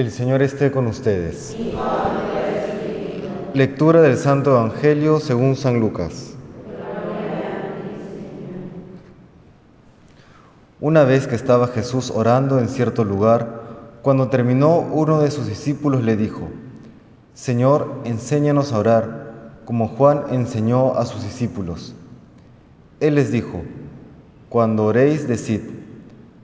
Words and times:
El 0.00 0.10
Señor 0.10 0.40
esté 0.40 0.70
con 0.70 0.86
ustedes. 0.86 1.54
Lectura 3.52 4.00
del 4.00 4.16
Santo 4.16 4.52
Evangelio 4.52 5.20
según 5.20 5.56
San 5.56 5.78
Lucas. 5.78 6.36
Una 10.80 11.04
vez 11.04 11.26
que 11.26 11.34
estaba 11.34 11.66
Jesús 11.66 12.10
orando 12.10 12.58
en 12.58 12.70
cierto 12.70 13.04
lugar, 13.04 13.60
cuando 14.00 14.30
terminó 14.30 14.78
uno 14.78 15.20
de 15.20 15.30
sus 15.30 15.46
discípulos 15.46 16.02
le 16.02 16.16
dijo, 16.16 16.48
Señor, 17.34 18.00
enséñanos 18.04 18.72
a 18.72 18.78
orar, 18.78 19.50
como 19.66 19.88
Juan 19.88 20.22
enseñó 20.30 20.94
a 20.94 21.04
sus 21.04 21.22
discípulos. 21.24 21.94
Él 23.00 23.16
les 23.16 23.30
dijo, 23.30 23.60
Cuando 24.48 24.86
oréis, 24.86 25.28
decid, 25.28 25.60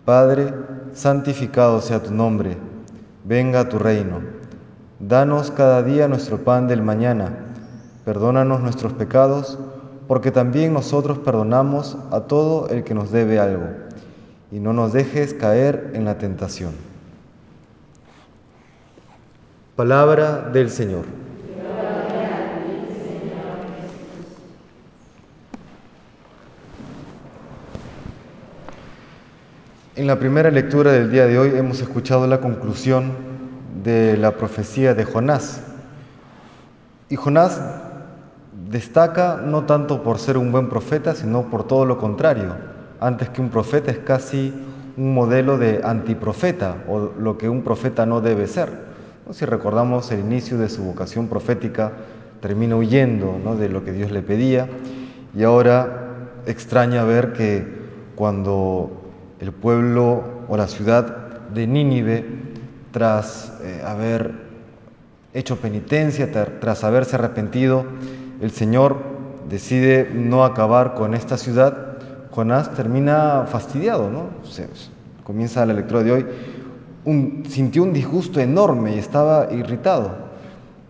Padre, 0.05 0.53
santificado 0.93 1.81
sea 1.81 2.03
tu 2.03 2.13
nombre 2.13 2.59
venga 3.27 3.69
tu 3.69 3.79
reino. 3.79 4.21
Danos 5.01 5.51
cada 5.51 5.83
día 5.83 6.09
nuestro 6.09 6.45
pan 6.45 6.69
del 6.69 6.83
mañana. 6.83 7.37
Perdónanos 8.05 8.61
nuestros 8.61 8.93
pecados, 8.93 9.59
porque 10.07 10.31
también 10.31 10.73
nosotros 10.73 11.19
perdonamos 11.19 11.99
a 12.13 12.21
todo 12.21 12.69
el 12.69 12.85
que 12.85 12.95
nos 12.95 13.11
debe 13.11 13.41
algo. 13.41 13.67
Y 14.53 14.61
no 14.61 14.73
nos 14.73 14.93
dejes 14.93 15.35
caer 15.35 15.91
en 15.95 16.05
la 16.05 16.19
tentación. 16.19 16.73
Palabra 19.75 20.49
del 20.53 20.71
Señor. 20.71 21.26
En 29.97 30.07
la 30.07 30.19
primera 30.19 30.51
lectura 30.51 30.93
del 30.93 31.11
día 31.11 31.25
de 31.27 31.39
hoy 31.39 31.53
hemos 31.57 31.81
escuchado 31.81 32.27
la 32.27 32.43
conclusión 32.43 33.13
de 33.83 34.19
la 34.19 34.33
profecía 34.37 34.93
de 34.93 35.07
Jonás. 35.07 35.63
Y 37.09 37.17
Jonás 37.17 37.59
destaca 38.69 39.41
no 39.43 39.65
tanto 39.65 40.03
por 40.03 40.19
ser 40.19 40.37
un 40.37 40.53
buen 40.53 40.69
profeta, 40.69 41.15
sino 41.15 41.45
por 41.45 41.67
todo 41.67 41.87
lo 41.87 41.97
contrario. 41.97 42.57
Antes 43.01 43.31
que 43.31 43.41
un 43.41 43.49
profeta 43.49 43.91
es 43.91 43.97
casi 43.97 44.53
un 44.99 45.15
modelo 45.15 45.57
de 45.57 45.81
antiprofeta 45.83 46.85
o 46.91 47.13
lo 47.19 47.39
que 47.39 47.49
un 47.49 47.63
profeta 47.63 48.05
no 48.05 48.21
debe 48.21 48.47
ser. 48.49 48.69
Si 49.31 49.47
recordamos 49.47 50.13
el 50.13 50.21
inicio 50.21 50.59
de 50.59 50.69
su 50.69 50.85
vocación 50.85 51.29
profética, 51.29 51.93
termina 52.43 52.77
huyendo 52.77 53.57
de 53.59 53.71
lo 53.71 53.83
que 53.83 53.93
Dios 53.93 54.11
le 54.11 54.21
pedía 54.21 54.69
y 55.35 55.43
ahora 55.43 56.29
extraña 56.45 57.03
ver 57.05 57.33
que 57.33 57.67
cuando 58.15 59.06
el 59.41 59.53
pueblo 59.53 60.25
o 60.49 60.57
la 60.57 60.69
ciudad 60.69 61.49
de 61.53 61.67
Nínive, 61.67 62.25
tras 62.93 63.53
eh, 63.63 63.83
haber 63.85 64.33
hecho 65.35 65.57
penitencia, 65.57 66.33
tras 66.33 66.83
haberse 66.85 67.17
arrepentido, 67.17 67.85
el 68.41 68.51
Señor 68.51 68.97
decide 69.49 70.11
no 70.15 70.45
acabar 70.45 70.95
con 70.95 71.15
esta 71.15 71.37
ciudad, 71.37 71.99
Jonás 72.31 72.75
termina 72.75 73.45
fastidiado, 73.47 74.11
¿no? 74.11 74.29
comienza 75.25 75.65
la 75.67 75.75
lectura 75.75 76.03
de 76.03 76.13
hoy, 76.13 76.27
sintió 77.49 77.83
un 77.83 77.93
disgusto 77.93 78.41
enorme 78.41 78.95
y 78.97 78.99
estaba 78.99 79.53
irritado. 79.53 80.27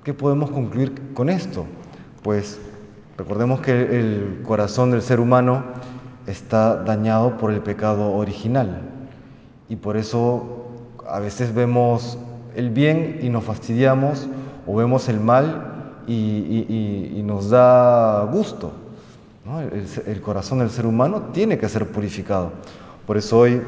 ¿Qué 0.04 0.14
podemos 0.14 0.50
concluir 0.50 1.12
con 1.14 1.28
esto? 1.28 1.66
Pues 2.22 2.58
recordemos 3.16 3.60
que 3.60 3.72
el 3.72 4.42
corazón 4.46 4.90
del 4.90 5.02
ser 5.02 5.20
humano 5.20 5.64
está 6.26 6.82
dañado 6.82 7.36
por 7.38 7.52
el 7.52 7.60
pecado 7.60 8.12
original. 8.14 8.82
Y 9.68 9.76
por 9.76 9.96
eso 9.96 10.66
a 11.08 11.20
veces 11.20 11.54
vemos 11.54 12.18
el 12.54 12.70
bien 12.70 13.20
y 13.22 13.28
nos 13.28 13.44
fastidiamos, 13.44 14.28
o 14.66 14.74
vemos 14.76 15.08
el 15.08 15.20
mal 15.20 16.02
y, 16.06 17.22
nos 17.24 17.50
da 17.50 18.24
gusto. 18.24 18.72
El, 20.06 20.20
corazón 20.20 20.58
del 20.58 20.70
ser 20.70 20.86
humano 20.86 21.28
tiene 21.32 21.58
que 21.58 21.68
ser 21.68 21.86
purificado. 21.88 22.52
Por 23.06 23.16
eso 23.16 23.38
hoy 23.38 23.62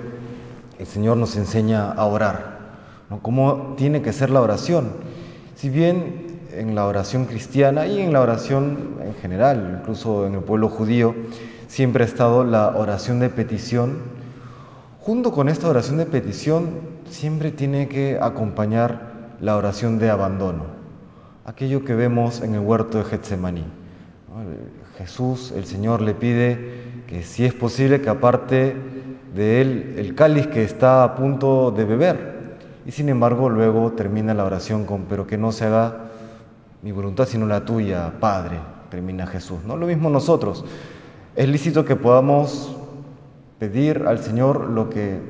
el 0.78 0.86
Señor 0.86 1.16
nos 1.16 1.36
enseña 1.36 1.92
a 1.92 2.04
orar. 2.06 2.58
¿no? 3.10 3.20
¿Cómo 3.20 3.74
tiene 3.76 4.02
que 4.02 4.12
ser 4.12 4.30
la 4.30 4.40
oración? 4.40 4.92
Si 5.54 5.68
bien 5.68 6.40
en 6.52 6.74
la 6.74 6.86
oración 6.86 7.26
cristiana 7.26 7.86
y 7.86 8.00
en 8.00 8.12
la 8.12 8.20
oración 8.20 8.96
en 9.04 9.14
general, 9.14 9.78
incluso 9.80 10.26
en 10.26 10.34
el 10.34 10.40
pueblo 10.40 10.68
judío, 10.68 11.14
siempre 11.68 12.02
ha 12.02 12.06
estado 12.06 12.42
la 12.42 12.76
oración 12.76 13.20
de 13.20 13.28
petición. 13.28 13.98
Junto 15.00 15.32
con 15.32 15.48
esta 15.48 15.68
oración 15.68 15.98
de 15.98 16.06
petición 16.06 16.70
siempre 17.08 17.52
tiene 17.52 17.88
que 17.88 18.18
acompañar 18.20 19.36
la 19.40 19.56
oración 19.56 19.98
de 19.98 20.10
abandono, 20.10 20.64
aquello 21.44 21.84
que 21.84 21.94
vemos 21.94 22.42
en 22.42 22.54
el 22.54 22.60
huerto 22.60 22.98
de 22.98 23.04
Getsemaní. 23.04 23.64
Jesús, 24.98 25.52
el 25.52 25.64
Señor, 25.64 26.02
le 26.02 26.14
pide 26.14 27.04
que 27.06 27.22
si 27.22 27.44
es 27.44 27.54
posible 27.54 28.00
que 28.00 28.10
aparte 28.10 28.74
de 29.34 29.60
él 29.60 29.94
el 29.96 30.14
cáliz 30.14 30.48
que 30.48 30.64
está 30.64 31.04
a 31.04 31.14
punto 31.14 31.70
de 31.70 31.84
beber. 31.84 32.38
Y 32.84 32.92
sin 32.92 33.08
embargo 33.08 33.48
luego 33.48 33.92
termina 33.92 34.34
la 34.34 34.44
oración 34.44 34.84
con, 34.84 35.04
pero 35.04 35.26
que 35.26 35.38
no 35.38 35.52
se 35.52 35.66
haga 35.66 36.08
mi 36.82 36.90
voluntad 36.90 37.26
sino 37.26 37.46
la 37.46 37.64
tuya, 37.64 38.14
Padre, 38.18 38.58
termina 38.90 39.26
Jesús. 39.26 39.60
¿no? 39.64 39.76
Lo 39.76 39.86
mismo 39.86 40.10
nosotros. 40.10 40.64
Es 41.38 41.48
lícito 41.48 41.84
que 41.84 41.94
podamos 41.94 42.76
pedir 43.60 44.06
al 44.08 44.18
Señor 44.18 44.70
lo 44.70 44.90
que, 44.90 45.20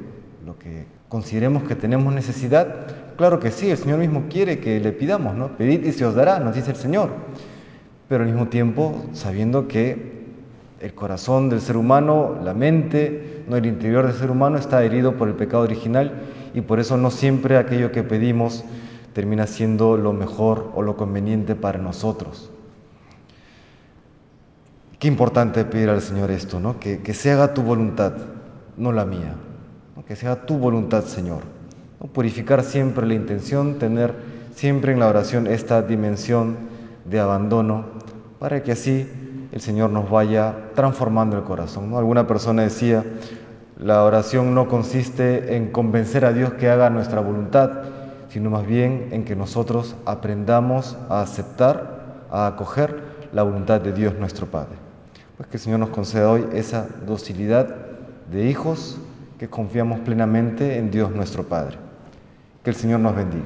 consideremos 1.11 1.65
que 1.65 1.75
tenemos 1.75 2.15
necesidad. 2.15 2.87
Claro 3.19 3.41
que 3.41 3.51
sí, 3.51 3.71
el 3.71 3.77
Señor 3.77 3.99
mismo 3.99 4.25
quiere 4.31 4.59
que 4.59 4.81
le 4.81 4.93
pidamos, 4.93 5.37
¿no? 5.37 5.49
Pedid 5.59 5.85
y 5.85 5.93
se 5.93 6.07
os 6.07 6.15
dará, 6.15 6.41
nos 6.41 6.55
dice 6.55 6.71
el 6.71 6.79
Señor. 6.79 7.11
Pero 8.09 8.25
al 8.25 8.31
mismo 8.31 8.49
tiempo, 8.49 9.03
sabiendo 9.13 9.69
que 9.69 10.25
el 10.81 10.95
corazón 10.95 11.51
del 11.51 11.61
ser 11.61 11.77
humano, 11.77 12.39
la 12.43 12.55
mente, 12.55 13.45
no 13.47 13.59
el 13.59 13.67
interior 13.67 14.07
del 14.07 14.17
ser 14.17 14.31
humano 14.31 14.57
está 14.57 14.83
herido 14.83 15.13
por 15.17 15.29
el 15.29 15.35
pecado 15.35 15.65
original 15.65 16.23
y 16.55 16.63
por 16.63 16.81
eso 16.81 16.97
no 16.97 17.11
siempre 17.11 17.59
aquello 17.59 17.93
que 17.93 18.03
pedimos 18.03 18.65
termina 19.13 19.47
siendo 19.47 19.99
lo 19.99 20.15
mejor 20.15 20.73
o 20.75 20.81
lo 20.81 20.97
conveniente 20.97 21.55
para 21.55 21.79
nosotros. 21.79 22.51
Qué 24.99 25.07
importante 25.07 25.65
pedir 25.65 25.91
al 25.91 26.03
Señor 26.03 26.33
esto, 26.33 26.59
¿no? 26.59 26.81
Que, 26.81 27.15
se 27.15 27.31
haga 27.31 27.55
tu 27.55 27.63
voluntad, 27.63 28.15
no 28.77 28.91
la 28.91 29.05
mía. 29.05 29.37
Que 30.09 30.17
se 30.17 30.27
haga 30.27 30.45
tu 30.45 30.59
voluntad, 30.59 31.05
Señor. 31.05 31.43
Purificar 32.13 32.65
siempre 32.65 33.07
la 33.07 33.15
intención, 33.15 33.79
tener 33.79 34.13
siempre 34.57 34.93
en 34.93 34.99
la 34.99 35.07
oración 35.07 35.47
esta 35.47 35.83
dimensión 35.83 36.57
de 37.05 37.21
abandono, 37.21 37.85
para 38.41 38.65
que 38.65 38.73
así 38.73 39.09
el 39.53 39.61
Señor 39.61 39.91
nos 39.91 40.11
vaya 40.11 40.71
transformando 40.75 41.37
el 41.37 41.45
corazón. 41.45 41.91
¿no? 41.91 41.99
Alguna 41.99 42.27
persona 42.27 42.63
decía, 42.63 43.05
la 43.79 44.03
oración 44.03 44.53
no 44.53 44.67
consiste 44.67 45.55
en 45.55 45.71
convencer 45.71 46.25
a 46.25 46.33
Dios 46.33 46.55
que 46.55 46.71
haga 46.71 46.91
nuestra 46.91 47.21
voluntad, 47.21 47.71
sino 48.31 48.51
más 48.51 48.67
bien 48.67 49.11
en 49.13 49.25
que 49.25 49.37
nosotros 49.37 49.95
aprendamos 50.07 50.97
a 51.09 51.21
aceptar, 51.21 52.25
a 52.33 52.49
acoger 52.49 53.01
la 53.33 53.45
voluntad 53.45 53.81
de 53.81 53.93
Dios 53.93 54.15
nuestro 54.19 54.47
Padre. 54.47 54.88
Pues 55.39 55.49
que 55.51 55.57
el 55.57 55.63
Señor 55.63 55.79
nos 55.79 55.91
conceda 55.91 56.33
hoy 56.33 56.45
esa 56.53 56.89
docilidad 57.07 57.69
de 58.31 58.51
hijos 58.51 58.99
que 59.39 59.49
confiamos 59.49 60.01
plenamente 60.01 60.79
en 60.79 60.91
Dios 60.91 61.13
nuestro 61.13 61.45
Padre. 61.45 61.77
Que 62.65 62.71
el 62.71 62.77
Señor 62.77 62.99
nos 62.99 63.15
bendiga. 63.15 63.45